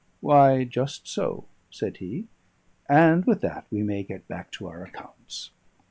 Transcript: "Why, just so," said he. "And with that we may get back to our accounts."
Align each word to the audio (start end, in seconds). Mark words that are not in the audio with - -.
"Why, 0.19 0.63
just 0.63 1.07
so," 1.07 1.45
said 1.69 1.97
he. 1.97 2.25
"And 2.89 3.23
with 3.25 3.41
that 3.41 3.67
we 3.69 3.83
may 3.83 4.01
get 4.01 4.27
back 4.27 4.49
to 4.53 4.65
our 4.67 4.83
accounts." 4.83 5.51